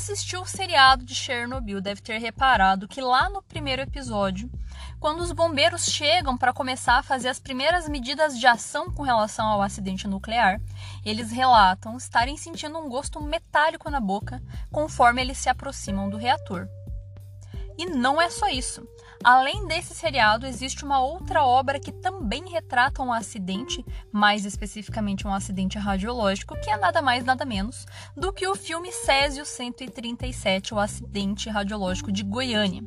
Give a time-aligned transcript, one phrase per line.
[0.00, 4.50] assistiu o seriado de Chernobyl deve ter reparado que lá no primeiro episódio,
[4.98, 9.46] quando os bombeiros chegam para começar a fazer as primeiras medidas de ação com relação
[9.46, 10.58] ao acidente nuclear,
[11.04, 14.42] eles relatam estarem sentindo um gosto metálico na boca
[14.72, 16.66] conforme eles se aproximam do reator.
[17.76, 18.82] E não é só isso.
[19.22, 25.34] Além desse seriado, existe uma outra obra que também retrata um acidente, mais especificamente um
[25.34, 27.84] acidente radiológico, que é nada mais nada menos
[28.16, 32.82] do que o filme Césio 137, o acidente radiológico de Goiânia.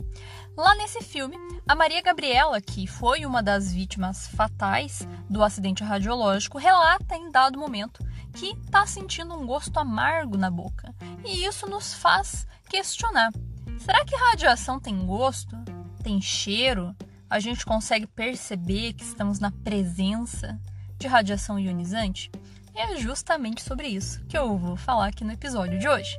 [0.57, 6.57] Lá nesse filme, a Maria Gabriela, que foi uma das vítimas fatais do acidente radiológico,
[6.57, 8.03] relata em dado momento
[8.33, 10.95] que está sentindo um gosto amargo na boca.
[11.23, 13.31] E isso nos faz questionar:
[13.77, 15.55] será que radiação tem gosto?
[16.03, 16.95] Tem cheiro,
[17.29, 20.59] a gente consegue perceber que estamos na presença
[20.99, 22.29] de radiação ionizante?
[22.75, 26.15] E é justamente sobre isso que eu vou falar aqui no episódio de hoje.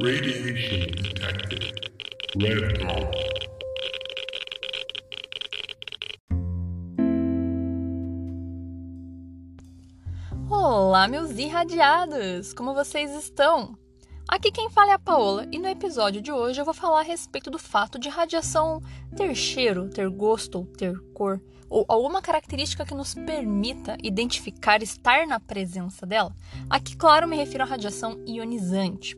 [0.00, 1.72] Radiation detected.
[2.36, 3.51] Red dot.
[10.92, 12.52] Olá, meus irradiados!
[12.52, 13.78] Como vocês estão?
[14.28, 17.02] Aqui quem fala é a Paola e no episódio de hoje eu vou falar a
[17.02, 18.78] respeito do fato de radiação
[19.16, 25.26] ter cheiro, ter gosto ou ter cor, ou alguma característica que nos permita identificar estar
[25.26, 26.36] na presença dela.
[26.68, 29.16] Aqui, claro, me refiro à radiação ionizante.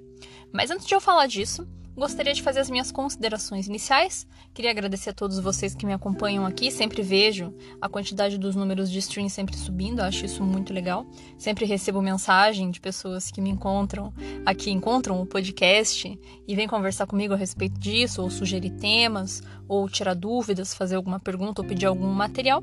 [0.52, 4.27] Mas antes de eu falar disso, Gostaria de fazer as minhas considerações iniciais.
[4.53, 6.70] Queria agradecer a todos vocês que me acompanham aqui.
[6.70, 11.06] Sempre vejo a quantidade dos números de stream sempre subindo, acho isso muito legal.
[11.39, 14.12] Sempre recebo mensagem de pessoas que me encontram
[14.45, 19.89] aqui, encontram o podcast e vêm conversar comigo a respeito disso, ou sugerir temas, ou
[19.89, 22.62] tirar dúvidas, fazer alguma pergunta ou pedir algum material.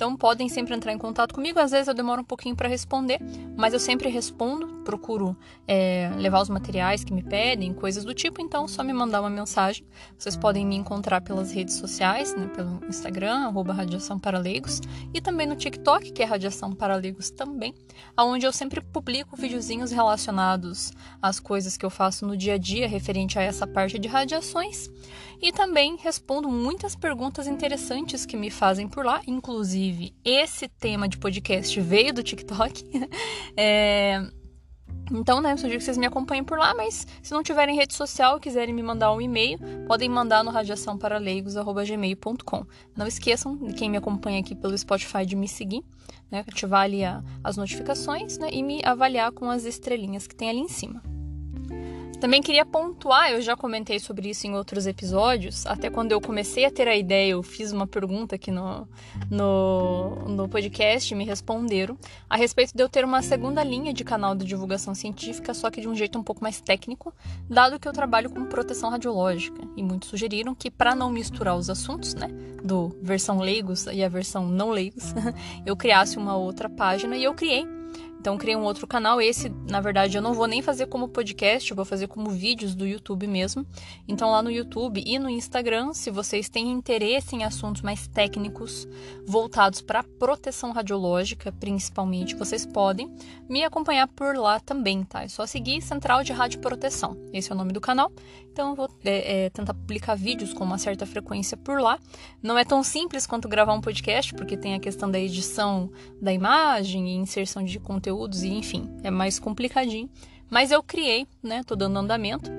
[0.00, 1.58] Então podem sempre entrar em contato comigo.
[1.60, 3.20] Às vezes eu demoro um pouquinho para responder,
[3.54, 4.80] mas eu sempre respondo.
[4.82, 5.36] Procuro
[5.68, 8.40] é, levar os materiais que me pedem, coisas do tipo.
[8.40, 9.84] Então só me mandar uma mensagem.
[10.16, 14.80] Vocês podem me encontrar pelas redes sociais, né, pelo Instagram, arroba Radiação para Leigos,
[15.12, 17.74] e também no TikTok, que é Radiação para Leigos também,
[18.18, 22.88] onde eu sempre publico videozinhos relacionados às coisas que eu faço no dia a dia
[22.88, 24.88] referente a essa parte de radiações.
[25.42, 31.16] E também respondo muitas perguntas interessantes que me fazem por lá, inclusive esse tema de
[31.16, 32.84] podcast veio do TikTok.
[33.56, 34.22] é...
[35.12, 38.36] Então, né, sugiro que vocês me acompanhem por lá, mas se não tiverem rede social
[38.36, 42.64] e quiserem me mandar um e-mail, podem mandar no radiaçãoparaleigos.gmail.com.
[42.96, 45.82] Não esqueçam, quem me acompanha aqui pelo Spotify, de me seguir,
[46.30, 50.48] né, ativar ali a, as notificações né, e me avaliar com as estrelinhas que tem
[50.48, 51.02] ali em cima.
[52.20, 56.66] Também queria pontuar, eu já comentei sobre isso em outros episódios, até quando eu comecei
[56.66, 58.86] a ter a ideia, eu fiz uma pergunta aqui no,
[59.30, 61.96] no, no podcast e me responderam
[62.28, 65.80] a respeito de eu ter uma segunda linha de canal de divulgação científica, só que
[65.80, 67.14] de um jeito um pouco mais técnico,
[67.48, 69.62] dado que eu trabalho com proteção radiológica.
[69.74, 72.28] E muitos sugeriram que, para não misturar os assuntos, né,
[72.62, 75.14] do versão leigos e a versão não leigos,
[75.64, 77.66] eu criasse uma outra página e eu criei
[78.20, 79.18] então criei um outro canal.
[79.18, 82.74] Esse, na verdade, eu não vou nem fazer como podcast, eu vou fazer como vídeos
[82.74, 83.66] do YouTube mesmo.
[84.06, 88.86] Então lá no YouTube e no Instagram, se vocês têm interesse em assuntos mais técnicos
[89.26, 93.10] voltados para proteção radiológica, principalmente, vocês podem
[93.48, 95.22] me acompanhar por lá também, tá?
[95.22, 97.16] É só seguir Central de Rádio Proteção.
[97.32, 98.12] Esse é o nome do canal.
[98.52, 101.98] Então eu vou é, é, tentar publicar vídeos com uma certa frequência por lá.
[102.42, 106.32] Não é tão simples quanto gravar um podcast, porque tem a questão da edição da
[106.32, 110.10] imagem e inserção de conteúdo conteúdos e enfim, é mais complicadinho.
[110.48, 111.62] Mas eu criei, né?
[111.64, 112.50] Tô dando andamento.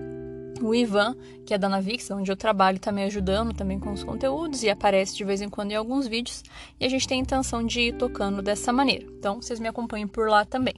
[0.61, 4.03] O Ivan, que é da Navix, onde eu trabalho, tá me ajudando também com os
[4.03, 6.43] conteúdos e aparece de vez em quando em alguns vídeos.
[6.79, 9.05] E a gente tem a intenção de ir tocando dessa maneira.
[9.17, 10.75] Então, vocês me acompanhem por lá também.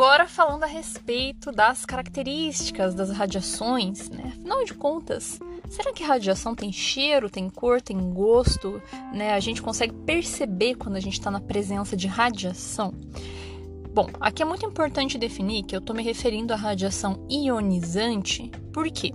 [0.00, 4.32] Agora falando a respeito das características das radiações, né?
[4.34, 5.38] Afinal de contas,
[5.68, 8.80] será que radiação tem cheiro, tem cor, tem gosto?
[9.12, 9.34] Né?
[9.34, 12.94] A gente consegue perceber quando a gente está na presença de radiação?
[13.92, 18.90] Bom, aqui é muito importante definir que eu estou me referindo à radiação ionizante, por
[18.90, 19.12] quê?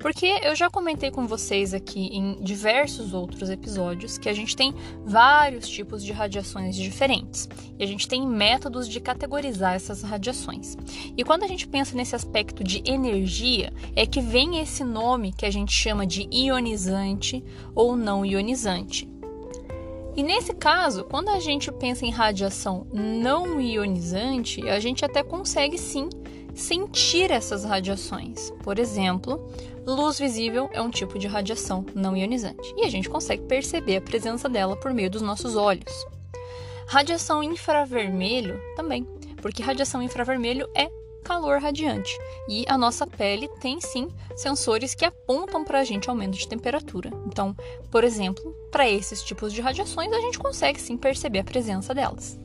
[0.00, 4.74] Porque eu já comentei com vocês aqui em diversos outros episódios que a gente tem
[5.04, 7.46] vários tipos de radiações diferentes
[7.78, 10.76] e a gente tem métodos de categorizar essas radiações.
[11.14, 15.44] E quando a gente pensa nesse aspecto de energia, é que vem esse nome que
[15.44, 17.44] a gente chama de ionizante
[17.74, 19.06] ou não ionizante.
[20.16, 25.76] E nesse caso, quando a gente pensa em radiação não ionizante, a gente até consegue
[25.76, 26.08] sim
[26.54, 28.50] sentir essas radiações.
[28.62, 29.40] Por exemplo,
[29.86, 34.00] luz visível é um tipo de radiação não ionizante e a gente consegue perceber a
[34.00, 36.06] presença dela por meio dos nossos olhos.
[36.86, 39.06] Radiação infravermelho também,
[39.40, 40.90] porque radiação infravermelho é
[41.22, 42.18] calor radiante
[42.48, 47.10] e a nossa pele tem sim sensores que apontam para a gente aumento de temperatura.
[47.26, 47.54] Então,
[47.90, 52.38] por exemplo, para esses tipos de radiações a gente consegue sim perceber a presença delas.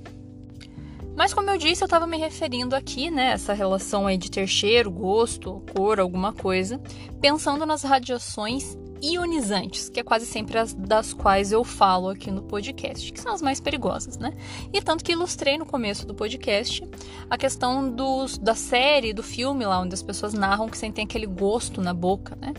[1.16, 4.48] Mas como eu disse, eu estava me referindo aqui, né, essa relação aí de ter
[4.48, 6.80] cheiro, gosto, cor, alguma coisa,
[7.22, 12.42] pensando nas radiações ionizantes, que é quase sempre as das quais eu falo aqui no
[12.44, 14.34] podcast, que são as mais perigosas, né?
[14.74, 16.84] E tanto que ilustrei no começo do podcast
[17.30, 21.28] a questão dos, da série, do filme lá, onde as pessoas narram que sentem aquele
[21.28, 22.54] gosto na boca, né?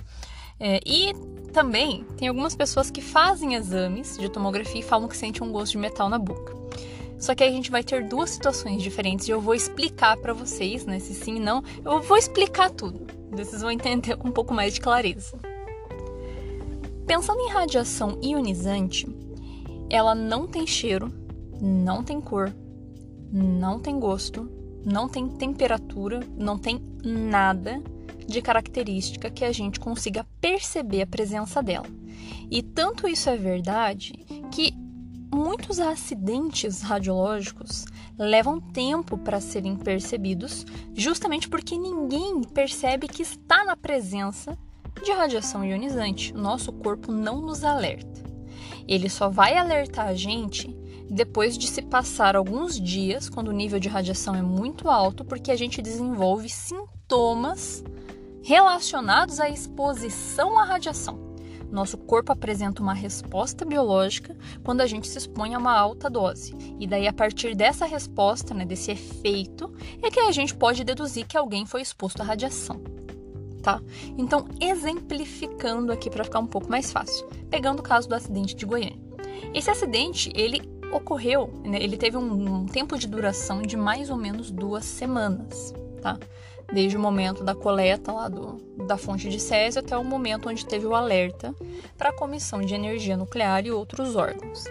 [0.58, 1.12] É, e
[1.52, 5.72] também tem algumas pessoas que fazem exames de tomografia e falam que sentem um gosto
[5.72, 6.55] de metal na boca.
[7.18, 10.32] Só que aí a gente vai ter duas situações diferentes e eu vou explicar para
[10.32, 10.98] vocês, né?
[10.98, 13.06] Se sim não, eu vou explicar tudo.
[13.30, 15.38] Vocês vão entender com um pouco mais de clareza.
[17.06, 19.06] Pensando em radiação ionizante,
[19.88, 21.12] ela não tem cheiro,
[21.60, 22.52] não tem cor,
[23.32, 24.50] não tem gosto,
[24.84, 27.82] não tem temperatura, não tem nada
[28.26, 31.86] de característica que a gente consiga perceber a presença dela.
[32.50, 34.12] E tanto isso é verdade
[34.50, 34.74] que
[35.46, 37.84] muitos acidentes radiológicos
[38.18, 44.58] levam tempo para serem percebidos, justamente porque ninguém percebe que está na presença
[45.04, 46.34] de radiação ionizante.
[46.34, 48.24] Nosso corpo não nos alerta.
[48.88, 50.76] Ele só vai alertar a gente
[51.08, 55.52] depois de se passar alguns dias, quando o nível de radiação é muito alto, porque
[55.52, 57.84] a gente desenvolve sintomas
[58.42, 61.25] relacionados à exposição à radiação.
[61.70, 66.54] Nosso corpo apresenta uma resposta biológica quando a gente se expõe a uma alta dose.
[66.78, 69.72] E daí, a partir dessa resposta, né, desse efeito,
[70.02, 72.80] é que a gente pode deduzir que alguém foi exposto à radiação
[73.66, 73.82] tá?
[74.16, 78.64] Então, exemplificando aqui para ficar um pouco mais fácil, pegando o caso do acidente de
[78.64, 78.96] Goiânia.
[79.52, 84.16] Esse acidente, ele ocorreu, né, ele teve um, um tempo de duração de mais ou
[84.16, 86.16] menos duas semanas, tá?
[86.72, 90.66] Desde o momento da coleta lá do, da fonte de Césio até o momento onde
[90.66, 91.54] teve o alerta
[91.96, 94.64] para a Comissão de Energia Nuclear e outros órgãos.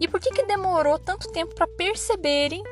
[0.00, 2.62] E por que, que demorou tanto tempo para perceberem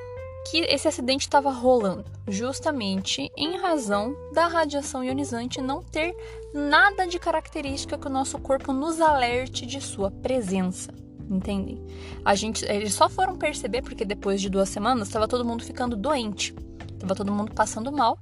[0.51, 6.15] que esse acidente estava rolando, justamente em razão da radiação ionizante não ter
[6.53, 10.93] nada de característica que o nosso corpo nos alerte de sua presença.
[11.31, 11.83] Entendem?
[12.25, 15.97] A gente, eles só foram perceber porque depois de duas semanas estava todo mundo ficando
[15.97, 16.55] doente,
[17.03, 18.19] estava todo mundo passando mal,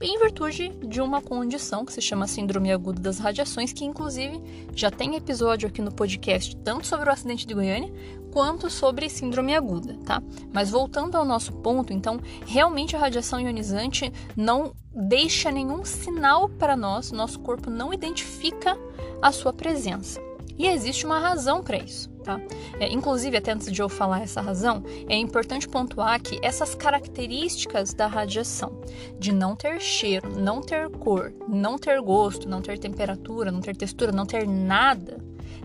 [0.00, 4.42] em virtude de uma condição que se chama Síndrome Aguda das Radiações, que inclusive
[4.74, 7.92] já tem episódio aqui no podcast tanto sobre o acidente de Goiânia
[8.32, 10.20] quanto sobre síndrome aguda, tá?
[10.52, 16.76] Mas voltando ao nosso ponto, então, realmente a radiação ionizante não deixa nenhum sinal para
[16.76, 18.76] nós, nosso corpo não identifica
[19.22, 20.20] a sua presença.
[20.58, 22.08] E existe uma razão para isso.
[22.24, 22.40] Tá?
[22.80, 27.92] É, inclusive, até antes de eu falar essa razão, é importante pontuar que essas características
[27.92, 28.80] da radiação,
[29.18, 33.76] de não ter cheiro, não ter cor, não ter gosto, não ter temperatura, não ter
[33.76, 35.18] textura, não ter nada,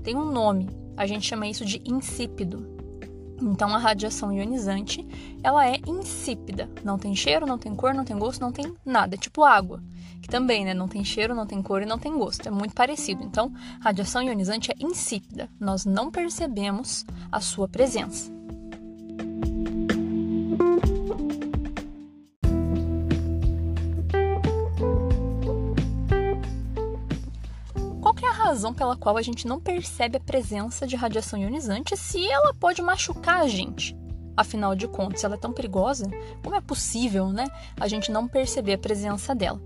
[0.03, 0.69] tem um nome.
[0.97, 2.78] A gente chama isso de insípido.
[3.41, 5.07] Então, a radiação ionizante,
[5.43, 6.69] ela é insípida.
[6.83, 9.15] Não tem cheiro, não tem cor, não tem gosto, não tem nada.
[9.15, 9.81] É tipo água,
[10.21, 12.47] que também, né, não tem cheiro, não tem cor e não tem gosto.
[12.47, 13.23] É muito parecido.
[13.23, 15.49] Então, radiação ionizante é insípida.
[15.59, 18.38] Nós não percebemos a sua presença.
[28.59, 32.81] Razão pela qual a gente não percebe a presença de radiação ionizante se ela pode
[32.81, 33.95] machucar a gente.
[34.35, 36.09] Afinal de contas, ela é tão perigosa,
[36.43, 37.47] como é possível, né,
[37.79, 39.61] a gente não perceber a presença dela?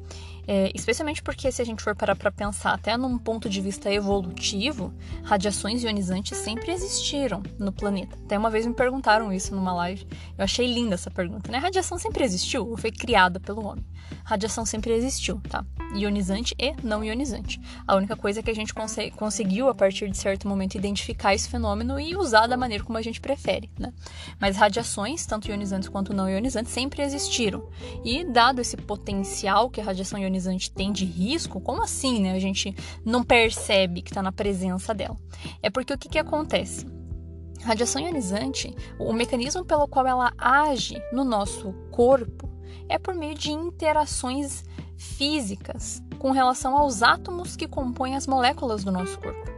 [0.47, 3.91] É, especialmente porque, se a gente for parar para pensar, até num ponto de vista
[3.91, 8.17] evolutivo, radiações ionizantes sempre existiram no planeta.
[8.25, 10.05] Até uma vez me perguntaram isso numa live.
[10.38, 11.57] Eu achei linda essa pergunta, né?
[11.57, 13.85] Radiação sempre existiu ou foi criada pelo homem?
[14.25, 15.65] Radiação sempre existiu, tá?
[15.95, 17.59] Ionizante e não ionizante.
[17.88, 18.73] A única coisa é que a gente
[19.15, 23.01] conseguiu, a partir de certo momento, identificar esse fenômeno e usar da maneira como a
[23.01, 23.93] gente prefere, né?
[24.39, 27.69] Mas radiações, tanto ionizantes quanto não ionizantes, sempre existiram.
[28.03, 32.33] E, dado esse potencial que a radiação ionizante ionizante tem de risco, como assim, né?
[32.33, 32.75] A gente
[33.05, 35.17] não percebe que está na presença dela.
[35.61, 36.85] É porque o que, que acontece?
[37.61, 42.49] Radiação ionizante, o mecanismo pelo qual ela age no nosso corpo
[42.89, 44.65] é por meio de interações
[44.97, 49.51] físicas com relação aos átomos que compõem as moléculas do nosso corpo.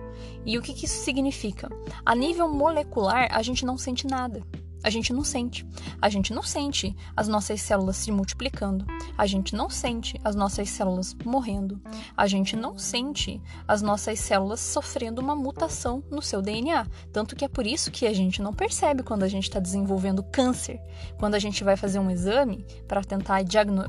[0.45, 1.69] E o que, que isso significa?
[2.05, 4.43] A nível molecular, a gente não sente nada
[4.85, 5.65] A gente não sente.
[5.99, 8.85] A gente não sente as nossas células se multiplicando.
[9.17, 11.81] A gente não sente as nossas células morrendo.
[12.15, 16.85] A gente não sente as nossas células sofrendo uma mutação no seu DNA.
[17.11, 20.21] Tanto que é por isso que a gente não percebe quando a gente está desenvolvendo
[20.21, 20.79] câncer.
[21.17, 23.39] Quando a gente vai fazer um exame para tentar,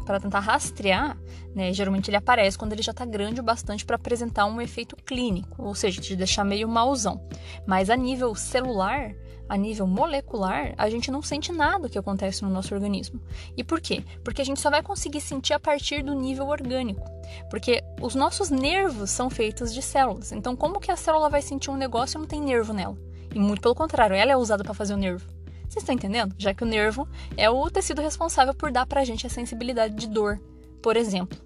[0.06, 1.18] para tentar rastrear,
[1.54, 4.96] né, geralmente ele aparece quando ele já está grande o bastante para apresentar um efeito
[4.96, 7.28] clínico, ou seja, te deixar meio mauzão.
[7.66, 9.14] Mas a nível celular,
[9.48, 13.20] a nível molecular, a gente não sente nada que acontece no nosso organismo.
[13.56, 14.04] E por quê?
[14.24, 17.04] Porque a gente só vai conseguir sentir a partir do nível orgânico.
[17.50, 20.32] Porque os nossos nervos são feitos de células.
[20.32, 22.96] Então, como que a célula vai sentir um negócio e não tem nervo nela?
[23.34, 25.26] E muito pelo contrário, ela é usada para fazer o nervo.
[25.68, 26.34] Vocês estão entendendo?
[26.38, 30.06] Já que o nervo é o tecido responsável por dar pra gente a sensibilidade de
[30.06, 30.40] dor,
[30.82, 31.38] por exemplo.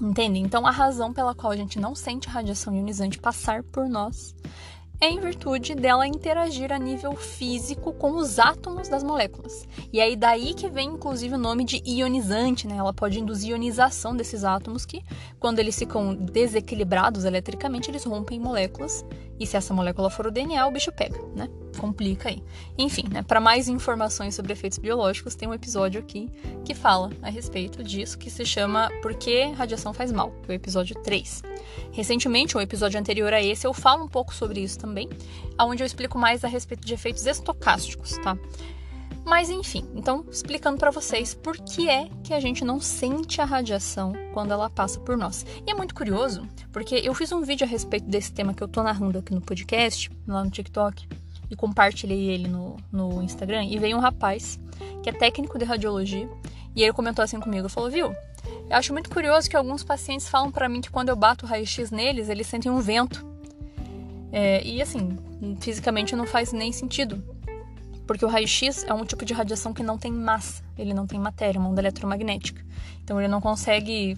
[0.00, 0.38] Entende?
[0.38, 4.34] Então, a razão pela qual a gente não sente radiação ionizante passar por nós
[5.00, 9.66] é em virtude dela interagir a nível físico com os átomos das moléculas.
[9.92, 12.76] E aí daí que vem inclusive o nome de ionizante, né?
[12.76, 15.02] Ela pode induzir ionização desses átomos que,
[15.38, 19.04] quando eles ficam desequilibrados eletricamente, eles rompem moléculas.
[19.38, 21.48] E se essa molécula for o DNA, o bicho pega, né?
[21.76, 22.42] Complica aí.
[22.78, 23.22] Enfim, né?
[23.22, 26.30] Para mais informações sobre efeitos biológicos, tem um episódio aqui
[26.64, 30.54] que fala a respeito disso, que se chama Por que radiação faz mal, que é
[30.54, 31.42] o episódio 3.
[31.92, 35.08] Recentemente, um episódio anterior a esse, eu falo um pouco sobre isso também,
[35.60, 38.36] onde eu explico mais a respeito de efeitos estocásticos, tá?
[39.26, 43.44] Mas enfim, então explicando para vocês por que é que a gente não sente a
[43.44, 45.44] radiação quando ela passa por nós.
[45.66, 48.68] E é muito curioso, porque eu fiz um vídeo a respeito desse tema que eu
[48.68, 51.08] tô narrando aqui no podcast, lá no TikTok,
[51.50, 54.58] e compartilhei ele no, no Instagram, e veio um rapaz
[55.02, 56.28] que é técnico de radiologia,
[56.74, 58.14] e ele comentou assim comigo, falou, viu,
[58.68, 61.48] eu acho muito curioso que alguns pacientes falam para mim que quando eu bato o
[61.48, 63.24] raio-x neles, eles sentem um vento.
[64.32, 65.16] É, e assim,
[65.60, 67.22] fisicamente não faz nem sentido.
[68.06, 71.18] Porque o raio-x é um tipo de radiação que não tem massa, ele não tem
[71.18, 72.64] matéria, uma onda eletromagnética.
[73.02, 74.16] Então ele não consegue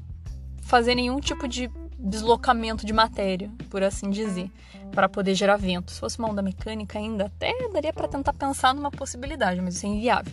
[0.63, 4.51] fazer nenhum tipo de deslocamento de matéria, por assim dizer,
[4.93, 5.91] para poder gerar vento.
[5.91, 9.87] Se fosse uma onda mecânica ainda, até daria para tentar pensar numa possibilidade, mas isso
[9.87, 10.33] é inviável.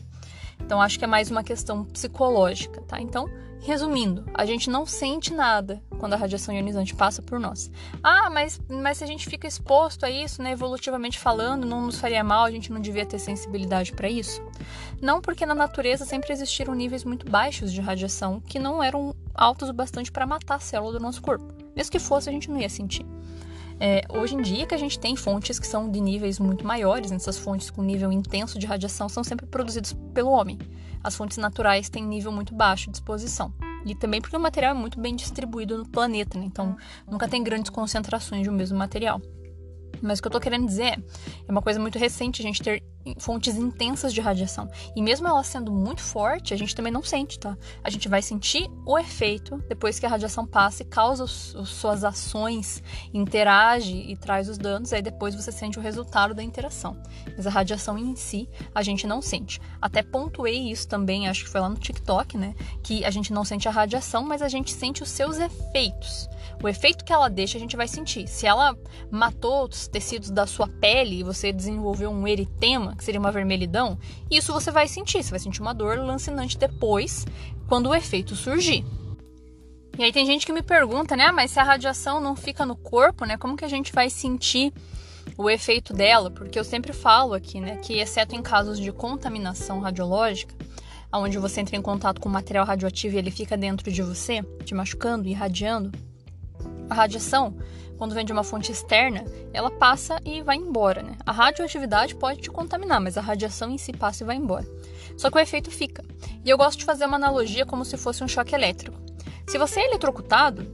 [0.65, 3.00] Então acho que é mais uma questão psicológica, tá?
[3.00, 3.29] Então,
[3.62, 7.72] resumindo, a gente não sente nada quando a radiação ionizante passa por nós.
[8.01, 12.00] Ah, mas, mas se a gente fica exposto a isso, né, evolutivamente falando, não nos
[12.00, 14.41] faria mal, a gente não devia ter sensibilidade para isso?
[15.00, 19.69] Não, porque na natureza sempre existiram níveis muito baixos de radiação que não eram altos
[19.69, 21.45] o bastante para matar a célula do nosso corpo.
[21.75, 23.05] Mesmo que fosse, a gente não ia sentir.
[23.79, 27.12] É, hoje em dia que a gente tem fontes que são de níveis muito maiores,
[27.12, 30.58] essas fontes com nível intenso de radiação são sempre produzidas pelo homem.
[31.03, 33.53] As fontes naturais têm nível muito baixo de exposição.
[33.86, 36.46] E também porque o material é muito bem distribuído no planeta, né?
[36.46, 36.75] então
[37.08, 39.22] nunca tem grandes concentrações de um mesmo material.
[40.01, 41.03] Mas o que eu tô querendo dizer
[41.48, 42.82] é uma coisa muito recente a gente ter
[43.18, 44.70] fontes intensas de radiação.
[44.96, 47.58] E mesmo ela sendo muito forte, a gente também não sente, tá?
[47.84, 51.70] A gente vai sentir o efeito depois que a radiação passa e causa os, os,
[51.70, 52.82] suas ações,
[53.14, 56.98] interage e traz os danos, aí depois você sente o resultado da interação.
[57.36, 59.60] Mas a radiação em si, a gente não sente.
[59.82, 62.56] Até pontuei isso também, acho que foi lá no TikTok, né?
[62.84, 66.28] Que a gente não sente a radiação, mas a gente sente os seus efeitos.
[66.64, 68.28] O efeito que ela deixa, a gente vai sentir.
[68.28, 68.78] Se ela
[69.12, 73.98] matou os tecidos da sua pele e você desenvolveu um eritema, que seria uma vermelhidão,
[74.30, 75.24] isso você vai sentir.
[75.24, 77.25] Você vai sentir uma dor lancinante depois,
[77.68, 78.86] quando o efeito surgir.
[79.98, 81.25] E aí tem gente que me pergunta, né?
[81.25, 83.38] Ah, mas se a radiação não fica no corpo, né?
[83.38, 84.74] Como que a gente vai sentir
[85.38, 86.30] o efeito dela?
[86.30, 87.78] Porque eu sempre falo aqui, né?
[87.78, 90.54] Que exceto em casos de contaminação radiológica,
[91.14, 94.75] onde você entra em contato com material radioativo e ele fica dentro de você, te
[94.75, 95.92] machucando, irradiando,
[96.89, 97.56] a radiação,
[97.98, 99.24] quando vem de uma fonte externa,
[99.54, 101.15] ela passa e vai embora, né?
[101.25, 104.65] A radioatividade pode te contaminar, mas a radiação em si passa e vai embora.
[105.18, 106.04] Só que o efeito fica.
[106.44, 108.98] E eu gosto de fazer uma analogia como se fosse um choque elétrico.
[109.48, 110.65] Se você é eletrocutado,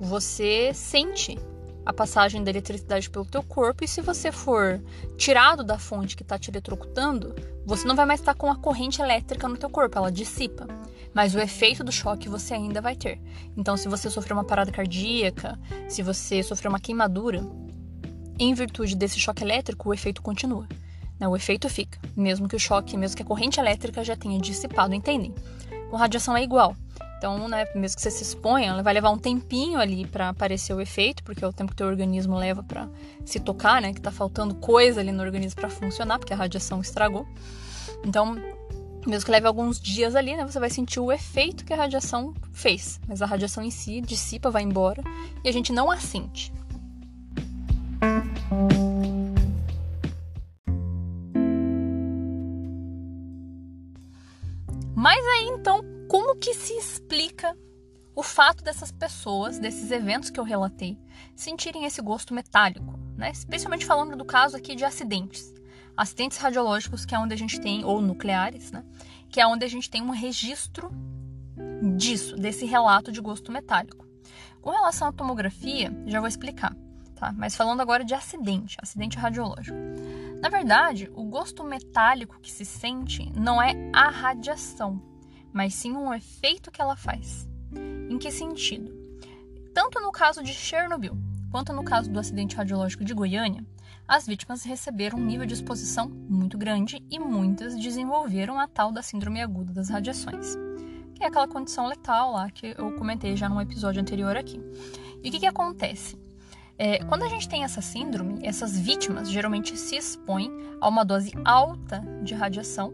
[0.00, 1.38] você sente
[1.84, 4.80] a passagem da eletricidade pelo teu corpo e se você for
[5.16, 7.34] tirado da fonte que está te eletrocutando,
[7.66, 10.66] você não vai mais estar com a corrente elétrica no teu corpo, ela dissipa.
[11.14, 13.20] Mas o efeito do choque você ainda vai ter.
[13.56, 17.44] Então, se você sofreu uma parada cardíaca, se você sofreu uma queimadura,
[18.38, 20.66] em virtude desse choque elétrico, o efeito continua.
[21.20, 21.28] Né?
[21.28, 24.94] O efeito fica, mesmo que o choque, mesmo que a corrente elétrica já tenha dissipado,
[24.94, 25.34] entendem?
[25.90, 26.74] Com radiação é igual.
[27.18, 30.80] Então, né, mesmo que você se exponha, vai levar um tempinho ali para aparecer o
[30.80, 32.88] efeito, porque é o tempo que o teu organismo leva para
[33.24, 36.80] se tocar, né, que tá faltando coisa ali no organismo para funcionar, porque a radiação
[36.80, 37.24] estragou.
[38.04, 38.34] Então,
[39.06, 42.34] mesmo que leve alguns dias ali, né, você vai sentir o efeito que a radiação
[42.52, 45.02] fez, mas a radiação em si dissipa, vai embora
[45.44, 46.52] e a gente não a sente.
[55.62, 57.56] Então, como que se explica
[58.16, 60.98] o fato dessas pessoas, desses eventos que eu relatei,
[61.36, 63.30] sentirem esse gosto metálico, né?
[63.30, 65.54] Especialmente falando do caso aqui de acidentes.
[65.96, 68.84] Acidentes radiológicos, que é onde a gente tem, ou nucleares, né?
[69.28, 70.90] Que é onde a gente tem um registro
[71.96, 74.06] disso, desse relato de gosto metálico.
[74.60, 76.74] Com relação à tomografia, já vou explicar,
[77.16, 77.32] tá?
[77.36, 79.76] Mas falando agora de acidente, acidente radiológico.
[80.40, 85.00] Na verdade, o gosto metálico que se sente não é a radiação,
[85.52, 87.48] mas sim um efeito que ela faz.
[88.08, 88.92] Em que sentido?
[89.74, 91.16] Tanto no caso de Chernobyl
[91.50, 93.64] quanto no caso do acidente radiológico de Goiânia,
[94.06, 99.02] as vítimas receberam um nível de exposição muito grande e muitas desenvolveram a tal da
[99.02, 100.56] síndrome aguda das radiações,
[101.14, 104.60] que é aquela condição letal lá que eu comentei já num episódio anterior aqui.
[105.22, 106.18] E o que, que acontece?
[106.78, 111.32] É, quando a gente tem essa síndrome, essas vítimas geralmente se expõem a uma dose
[111.44, 112.92] alta de radiação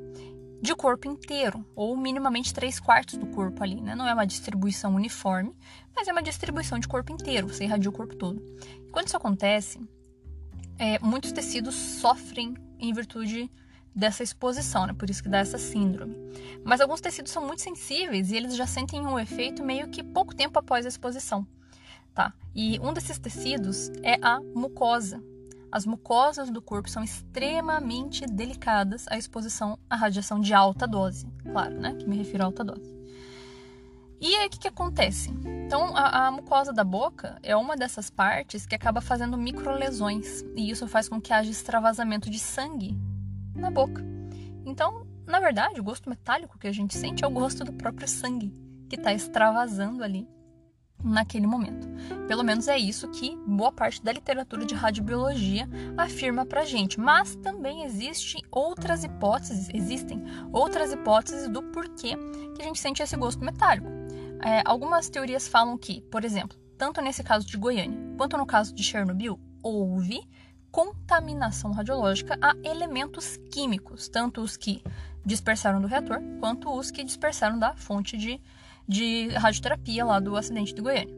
[0.61, 3.95] de corpo inteiro, ou minimamente 3 quartos do corpo ali, né?
[3.95, 5.55] Não é uma distribuição uniforme,
[5.95, 8.43] mas é uma distribuição de corpo inteiro, você irradia o corpo todo.
[8.87, 9.81] E quando isso acontece,
[10.79, 13.51] é, muitos tecidos sofrem em virtude
[13.95, 14.93] dessa exposição, né?
[14.93, 16.17] Por isso que dá essa síndrome.
[16.65, 20.35] Mas alguns tecidos são muito sensíveis e eles já sentem um efeito meio que pouco
[20.35, 21.47] tempo após a exposição,
[22.15, 22.33] tá?
[22.55, 25.23] E um desses tecidos é a mucosa,
[25.71, 31.79] as mucosas do corpo são extremamente delicadas à exposição à radiação de alta dose, claro,
[31.79, 31.95] né?
[31.95, 32.98] Que me refiro a alta dose.
[34.21, 35.31] E aí o que, que acontece?
[35.67, 40.71] Então, a, a, mucosa da boca é uma dessas partes que acaba fazendo microlesões, e
[40.71, 42.99] isso faz com que haja extravasamento de sangue
[43.55, 44.05] na boca.
[44.65, 48.09] Então, na verdade, o gosto metálico que a gente sente é o gosto do próprio
[48.09, 48.53] sangue
[48.89, 50.27] que está extravasando ali
[51.05, 51.87] naquele momento.
[52.27, 56.99] Pelo menos é isso que boa parte da literatura de radiobiologia afirma pra gente.
[56.99, 62.17] Mas também existem outras hipóteses, existem outras hipóteses do porquê
[62.57, 63.98] que a gente sente esse gosto metálico.
[64.43, 68.75] É, algumas teorias falam que, por exemplo, tanto nesse caso de Goiânia quanto no caso
[68.75, 70.21] de Chernobyl, houve
[70.71, 74.83] contaminação radiológica a elementos químicos, tanto os que
[75.25, 78.41] dispersaram do reator quanto os que dispersaram da fonte de
[78.89, 81.15] de radioterapia lá do acidente de Goiânia.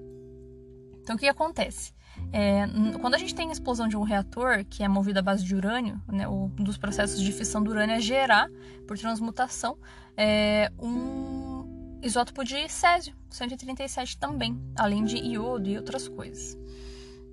[1.01, 1.93] Então, o que acontece?
[2.33, 2.67] É,
[3.01, 5.55] quando a gente tem a explosão de um reator que é movido à base de
[5.55, 8.51] urânio, né, um dos processos de fissão do urânio é gerar,
[8.87, 9.79] por transmutação,
[10.17, 11.50] é, um
[12.03, 16.57] isótopo de césio, 137 também, além de iodo e outras coisas.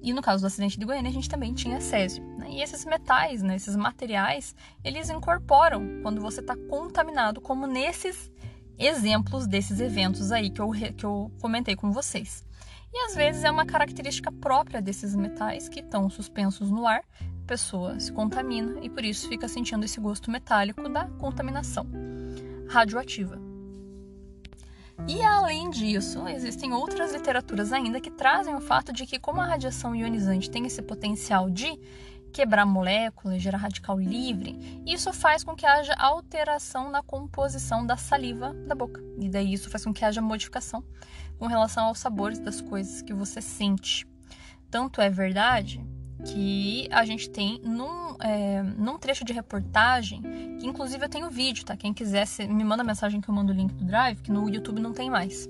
[0.01, 2.23] E no caso do acidente de Goiânia, a gente também tinha césio.
[2.37, 2.47] Né?
[2.51, 8.31] E esses metais, né, esses materiais, eles incorporam quando você está contaminado, como nesses
[8.77, 12.45] exemplos desses eventos aí que eu, que eu comentei com vocês.
[12.93, 17.47] E às vezes é uma característica própria desses metais que estão suspensos no ar, a
[17.47, 21.87] pessoa se contamina e por isso fica sentindo esse gosto metálico da contaminação
[22.69, 23.46] radioativa.
[25.05, 29.45] E além disso, existem outras literaturas ainda que trazem o fato de que, como a
[29.45, 31.79] radiação ionizante tem esse potencial de
[32.31, 38.53] quebrar moléculas, gerar radical livre, isso faz com que haja alteração na composição da saliva
[38.53, 39.01] da boca.
[39.19, 40.83] E daí isso faz com que haja modificação
[41.37, 44.05] com relação aos sabores das coisas que você sente.
[44.69, 45.81] Tanto é verdade
[46.25, 50.21] que a gente tem num, é, num trecho de reportagem,
[50.59, 51.77] que inclusive eu tenho vídeo, tá?
[51.77, 54.79] Quem quiser, me manda mensagem que eu mando o link do Drive, que no YouTube
[54.79, 55.47] não tem mais.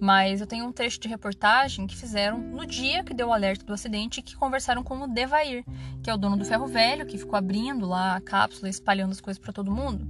[0.00, 3.64] Mas eu tenho um trecho de reportagem que fizeram no dia que deu o alerta
[3.64, 5.64] do acidente que conversaram com o Devair,
[6.02, 9.20] que é o dono do ferro velho, que ficou abrindo lá a cápsula, espalhando as
[9.20, 10.06] coisas para todo mundo.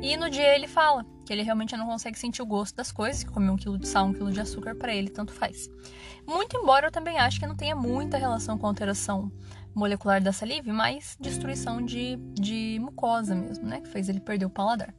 [0.00, 3.24] E no dia ele fala que ele realmente não consegue sentir o gosto das coisas,
[3.24, 5.68] que comer um quilo de sal, um quilo de açúcar para ele tanto faz.
[6.26, 9.32] Muito embora eu também acho que não tenha muita relação com a alteração
[9.74, 13.80] molecular da saliva, mas destruição de, de mucosa mesmo, né?
[13.80, 14.94] Que fez ele perder o paladar.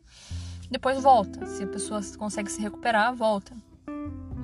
[0.70, 1.46] Depois volta.
[1.46, 3.54] Se a pessoa consegue se recuperar, volta.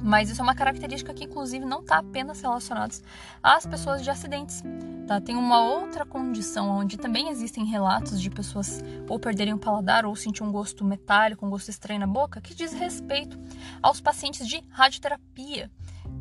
[0.02, 2.94] Mas isso é uma característica que, inclusive, não está apenas relacionada
[3.42, 4.64] às pessoas de acidentes.
[5.08, 5.22] Tá?
[5.22, 10.16] Tem uma outra condição onde também existem relatos de pessoas ou perderem o paladar ou
[10.16, 13.38] sentir um gosto metálico, um gosto estranho na boca, que diz respeito
[13.82, 15.70] aos pacientes de radioterapia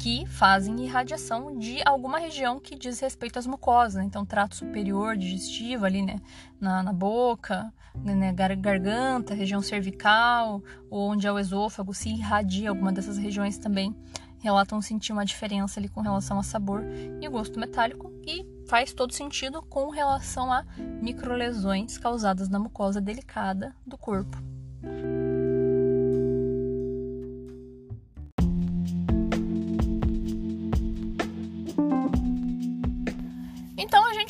[0.01, 4.05] que fazem irradiação de alguma região que diz respeito às mucosas, né?
[4.05, 6.17] então trato superior digestivo ali, né,
[6.59, 7.71] na, na boca,
[8.03, 13.95] né, né garganta, região cervical, onde é o esôfago, se irradia alguma dessas regiões também,
[14.39, 16.83] relatam sentir uma diferença ali com relação a sabor
[17.21, 23.77] e gosto metálico e faz todo sentido com relação a microlesões causadas na mucosa delicada
[23.87, 24.39] do corpo.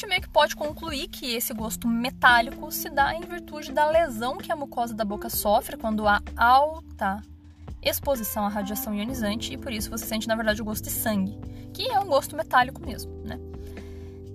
[0.07, 4.53] Meio que pode concluir que esse gosto metálico se dá em virtude da lesão que
[4.53, 7.23] a mucosa da boca sofre quando há alta
[7.83, 11.39] exposição à radiação ionizante e por isso você sente na verdade o gosto de sangue,
[11.73, 13.39] que é um gosto metálico mesmo, né?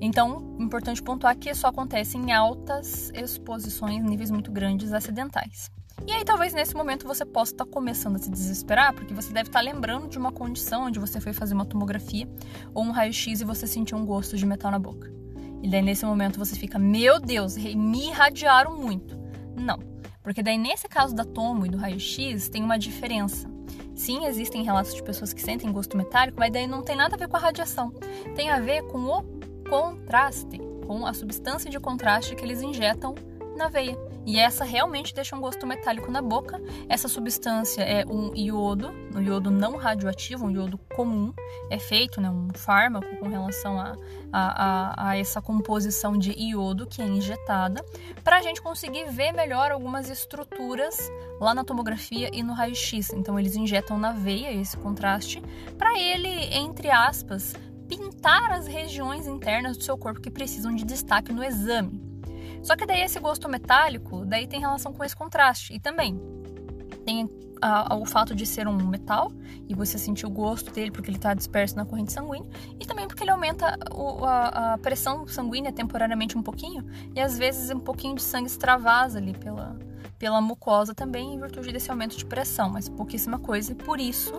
[0.02, 5.72] Então, importante pontuar que isso acontece em altas exposições, níveis muito grandes acidentais.
[6.06, 9.48] E aí, talvez nesse momento você possa estar começando a se desesperar, porque você deve
[9.48, 12.28] estar lembrando de uma condição onde você foi fazer uma tomografia
[12.74, 15.25] ou um raio-x e você sentiu um gosto de metal na boca.
[15.66, 19.18] E daí, nesse momento, você fica: Meu Deus, me irradiaram muito.
[19.58, 19.80] Não,
[20.22, 23.50] porque daí, nesse caso da tomo e do raio-x, tem uma diferença.
[23.96, 27.18] Sim, existem relatos de pessoas que sentem gosto metálico, mas daí não tem nada a
[27.18, 27.92] ver com a radiação.
[28.36, 29.24] Tem a ver com o
[29.68, 33.16] contraste, com a substância de contraste que eles injetam
[33.58, 33.98] na veia.
[34.26, 36.60] E essa realmente deixa um gosto metálico na boca.
[36.90, 41.32] Essa substância é um iodo, um iodo não radioativo, um iodo comum.
[41.70, 43.96] É feito né, um fármaco com relação a,
[44.34, 47.86] a, a, a essa composição de iodo que é injetada,
[48.24, 50.98] para a gente conseguir ver melhor algumas estruturas
[51.40, 53.12] lá na tomografia e no raio-x.
[53.14, 55.42] Então, eles injetam na veia esse contraste
[55.78, 57.54] para ele, entre aspas,
[57.88, 62.05] pintar as regiões internas do seu corpo que precisam de destaque no exame.
[62.66, 65.72] Só que daí esse gosto metálico, daí tem relação com esse contraste.
[65.72, 66.20] E também
[67.06, 67.30] tem
[67.62, 69.32] a, o fato de ser um metal
[69.70, 72.50] e você sentir o gosto dele porque ele está disperso na corrente sanguínea
[72.80, 76.84] e também porque ele aumenta o, a, a, pressão sanguínea temporariamente um pouquinho
[77.16, 79.78] e às vezes um pouquinho de sangue extravasa ali pela,
[80.18, 84.34] pela mucosa também em virtude desse aumento de pressão, mas pouquíssima coisa e por isso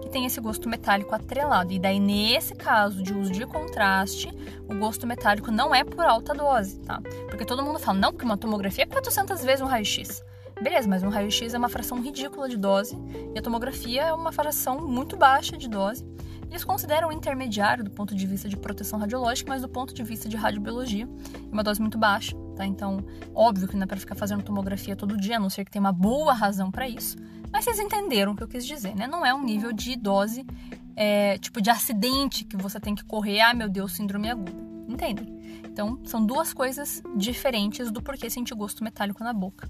[0.00, 1.72] que tem esse gosto metálico atrelado.
[1.72, 4.30] E daí, nesse caso de uso de contraste,
[4.68, 7.00] o gosto metálico não é por alta dose, tá?
[7.28, 10.22] Porque todo mundo fala, não, porque uma tomografia é 400 vezes um raio-x.
[10.60, 12.98] Beleza, mas um raio-x é uma fração ridícula de dose
[13.34, 16.04] e a tomografia é uma fração muito baixa de dose.
[16.50, 20.28] Eles consideram intermediário do ponto de vista de proteção radiológica, mas do ponto de vista
[20.28, 22.66] de radiobiologia, é uma dose muito baixa, tá?
[22.66, 22.98] Então,
[23.32, 25.80] óbvio que não é para ficar fazendo tomografia todo dia, a não ser que tenha
[25.80, 27.16] uma boa razão para isso.
[27.52, 29.06] Mas vocês entenderam o que eu quis dizer, né?
[29.06, 30.46] Não é um nível de dose,
[30.94, 34.52] é, tipo de acidente que você tem que correr, ah, meu Deus, síndrome aguda.
[34.88, 35.40] Entendem?
[35.64, 39.68] Então, são duas coisas diferentes do porquê sentir gosto metálico na boca,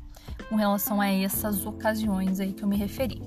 [0.49, 3.21] com relação a essas ocasiões aí que eu me referi.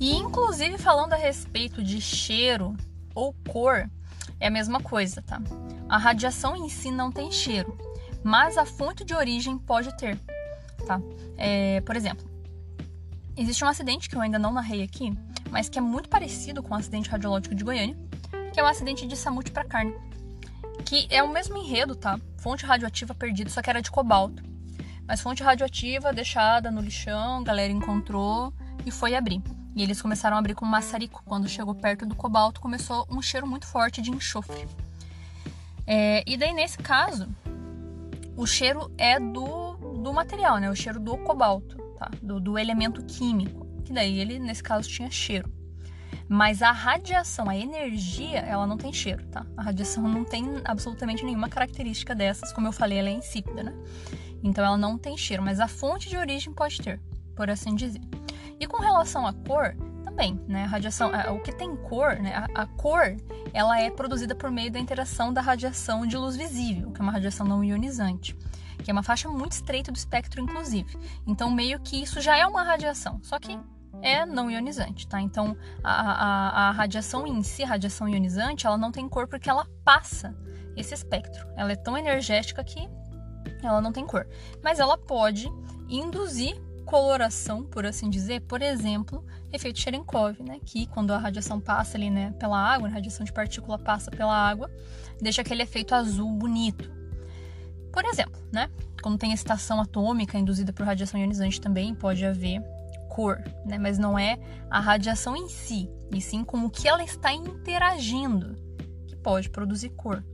[0.00, 2.76] E inclusive falando a respeito de cheiro
[3.14, 3.90] ou cor,
[4.40, 5.40] é a mesma coisa, tá?
[5.88, 7.76] A radiação em si não tem cheiro,
[8.22, 10.18] mas a fonte de origem pode ter,
[10.86, 11.00] tá?
[11.36, 12.28] É, por exemplo,
[13.36, 15.16] existe um acidente que eu ainda não narrei aqui,
[15.50, 17.96] mas que é muito parecido com o acidente radiológico de Goiânia,
[18.52, 19.94] que é o acidente de Samute para carne,
[20.84, 22.18] que é o mesmo enredo, tá?
[22.38, 24.42] Fonte radioativa perdida, só que era de cobalto.
[25.06, 28.52] Mas fonte radioativa deixada no lixão, a galera encontrou
[28.84, 29.42] e foi abrir.
[29.74, 31.22] E eles começaram a abrir com maçarico.
[31.24, 34.66] Quando chegou perto do cobalto, começou um cheiro muito forte de enxofre.
[35.86, 37.28] É, e daí, nesse caso,
[38.36, 40.70] o cheiro é do, do material, né?
[40.70, 42.10] O cheiro do cobalto, tá?
[42.22, 43.66] Do, do elemento químico.
[43.84, 45.50] Que daí ele, nesse caso, tinha cheiro.
[46.28, 49.46] Mas a radiação, a energia, ela não tem cheiro, tá?
[49.56, 52.52] A radiação não tem absolutamente nenhuma característica dessas.
[52.52, 53.72] Como eu falei, ela é insípida, né?
[54.42, 57.00] Então ela não tem cheiro, mas a fonte de origem pode ter,
[57.34, 58.02] por assim dizer.
[58.60, 59.74] E com relação à cor,
[60.18, 60.64] também, né?
[60.64, 62.34] A radiação, o que tem cor, né?
[62.34, 63.16] A, a, cor,
[63.52, 67.12] ela é produzida por meio da interação da radiação de luz visível, que é uma
[67.12, 68.36] radiação não ionizante,
[68.82, 70.98] que é uma faixa muito estreita do espectro, inclusive.
[71.26, 73.58] Então, meio que isso já é uma radiação, só que
[74.02, 75.20] é não ionizante, tá?
[75.20, 79.48] Então, a, a, a radiação em si, a radiação ionizante, ela não tem cor porque
[79.48, 80.36] ela passa
[80.76, 81.46] esse espectro.
[81.56, 82.88] Ela é tão energética que
[83.62, 84.26] ela não tem cor.
[84.62, 85.50] Mas ela pode
[85.88, 89.22] induzir coloração, por assim dizer, por exemplo,
[89.52, 93.32] efeito Cherenkov, né, que quando a radiação passa ali, né, pela água, a radiação de
[93.32, 94.70] partícula passa pela água,
[95.20, 96.90] deixa aquele efeito azul bonito.
[97.92, 98.70] Por exemplo, né,
[99.02, 102.62] quando tem excitação atômica induzida por radiação ionizante também pode haver
[103.10, 104.38] cor, né, mas não é
[104.70, 108.56] a radiação em si, e sim com o que ela está interagindo
[109.06, 110.24] que pode produzir cor.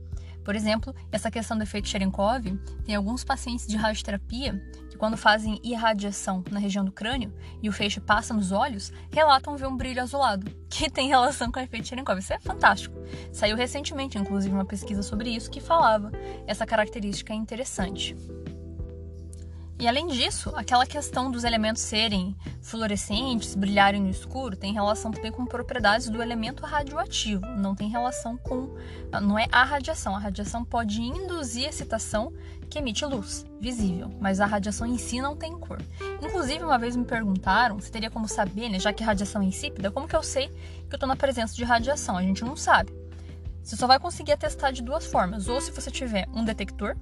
[0.45, 2.45] Por exemplo, essa questão do efeito Cherenkov,
[2.85, 7.71] tem alguns pacientes de radioterapia que, quando fazem irradiação na região do crânio e o
[7.71, 11.87] feixe passa nos olhos, relatam ver um brilho azulado, que tem relação com o efeito
[11.87, 12.19] Cherenkov.
[12.19, 12.95] Isso é fantástico.
[13.33, 16.11] Saiu recentemente, inclusive, uma pesquisa sobre isso que falava
[16.45, 18.15] essa característica é interessante.
[19.77, 25.33] E além disso, aquela questão dos elementos serem fluorescentes, brilharem no escuro, tem relação também
[25.33, 27.45] com propriedades do elemento radioativo.
[27.57, 28.73] Não tem relação com.
[29.21, 30.15] Não é a radiação.
[30.15, 32.31] A radiação pode induzir excitação
[32.69, 35.81] que emite luz, visível, mas a radiação em si não tem cor.
[36.21, 39.45] Inclusive, uma vez me perguntaram se teria como saber, né, já que a radiação é
[39.45, 42.17] insípida, como que eu sei que eu estou na presença de radiação?
[42.17, 42.91] A gente não sabe.
[43.61, 46.95] Você só vai conseguir atestar de duas formas: ou se você tiver um detector,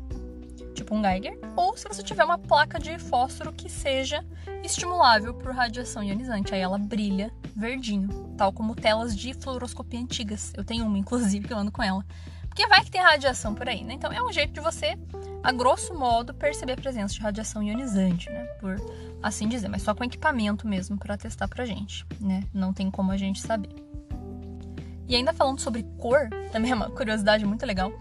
[0.83, 4.23] tipo um Geiger, ou se você tiver uma placa de fósforo que seja
[4.63, 6.53] estimulável por radiação ionizante.
[6.53, 10.53] Aí ela brilha verdinho, tal como telas de fluoroscopia antigas.
[10.55, 12.05] Eu tenho uma, inclusive, que eu ando com ela.
[12.47, 13.93] Porque vai que tem radiação por aí, né?
[13.93, 14.95] Então é um jeito de você,
[15.41, 18.43] a grosso modo, perceber a presença de radiação ionizante, né?
[18.59, 18.75] Por
[19.23, 22.43] assim dizer, mas só com equipamento mesmo para testar pra gente, né?
[22.53, 23.73] Não tem como a gente saber.
[25.07, 27.91] E ainda falando sobre cor, também é uma curiosidade muito legal.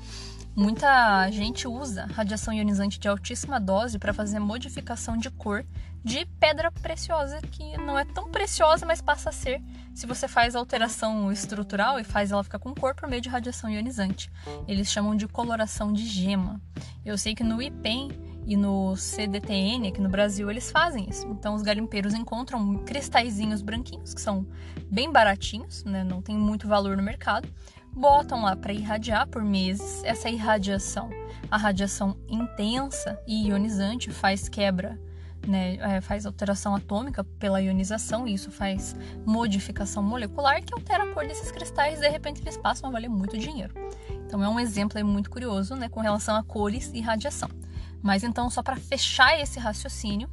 [0.55, 5.65] Muita gente usa radiação ionizante de altíssima dose para fazer modificação de cor
[6.05, 9.63] de pedra preciosa, que não é tão preciosa, mas passa a ser
[9.95, 13.71] se você faz alteração estrutural e faz ela ficar com cor por meio de radiação
[13.71, 14.31] ionizante.
[14.69, 16.61] Eles chamam de coloração de gema.
[17.05, 18.11] Eu sei que no IPEM
[18.45, 21.27] e no CDTN, aqui no Brasil, eles fazem isso.
[21.29, 24.47] Então, os garimpeiros encontram cristalzinhos branquinhos, que são
[24.91, 26.03] bem baratinhos, né?
[26.03, 27.49] não tem muito valor no mercado,
[27.95, 30.03] botam lá para irradiar por meses.
[30.05, 31.11] Essa irradiação,
[31.51, 34.99] a radiação intensa e ionizante, faz quebra.
[35.45, 38.95] Né, é, faz alteração atômica pela ionização e isso faz
[39.27, 43.09] modificação molecular que altera a cor desses cristais e de repente eles passam a valer
[43.09, 43.75] muito dinheiro.
[44.25, 47.49] Então é um exemplo muito curioso né, com relação a cores e radiação.
[48.03, 50.29] Mas então, só para fechar esse raciocínio,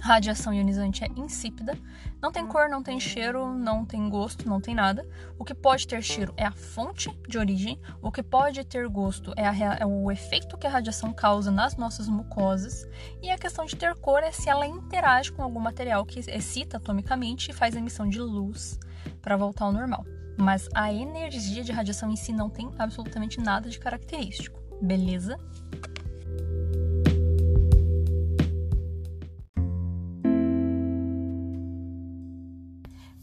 [0.00, 1.76] radiação ionizante é insípida,
[2.20, 5.06] não tem cor, não tem cheiro, não tem gosto, não tem nada.
[5.38, 9.32] O que pode ter cheiro é a fonte de origem, o que pode ter gosto
[9.36, 12.86] é, a, é o efeito que a radiação causa nas nossas mucosas,
[13.22, 16.76] e a questão de ter cor é se ela interage com algum material que excita
[16.76, 18.78] atomicamente e faz emissão de luz
[19.22, 20.04] para voltar ao normal.
[20.36, 25.36] Mas a energia de radiação em si não tem absolutamente nada de característico, beleza?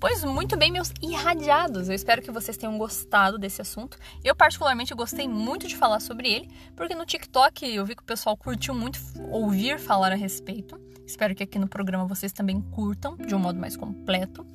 [0.08, 1.89] Pois muito bem, meus irradiados.
[1.89, 3.98] Eu espero que vocês tenham gostado desse assunto.
[4.24, 8.06] Eu, particularmente, gostei muito de falar sobre ele, porque no TikTok eu vi que o
[8.06, 9.00] pessoal curtiu muito
[9.32, 10.80] ouvir falar a respeito.
[11.08, 14.46] Espero que aqui no programa vocês também curtam de um modo mais completo.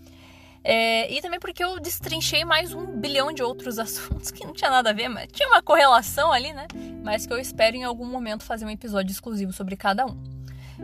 [0.63, 4.71] É, e também porque eu destrinchei mais um bilhão de outros assuntos que não tinha
[4.71, 6.69] nada a ver, mas tinha uma correlação ali, né?
[7.03, 10.17] Mas que eu espero em algum momento fazer um episódio exclusivo sobre cada um.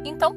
[0.04, 0.34] Então,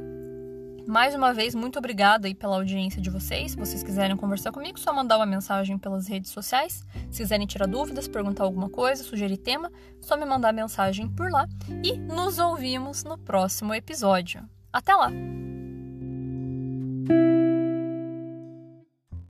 [0.89, 3.51] mais uma vez, muito obrigada aí pela audiência de vocês.
[3.51, 6.83] Se vocês quiserem conversar comigo, só mandar uma mensagem pelas redes sociais.
[7.11, 9.71] Se quiserem tirar dúvidas, perguntar alguma coisa, sugerir tema,
[10.01, 11.47] só me mandar mensagem por lá.
[11.83, 14.41] E nos ouvimos no próximo episódio.
[14.73, 15.11] Até lá!